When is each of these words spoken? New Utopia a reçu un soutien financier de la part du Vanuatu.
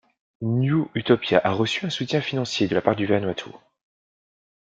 New 0.41 0.89
Utopia 0.95 1.37
a 1.43 1.51
reçu 1.51 1.85
un 1.85 1.91
soutien 1.91 2.21
financier 2.21 2.67
de 2.67 2.73
la 2.73 2.81
part 2.81 2.95
du 2.95 3.05
Vanuatu. 3.05 3.51